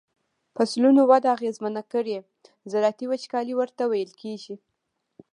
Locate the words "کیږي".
4.21-4.55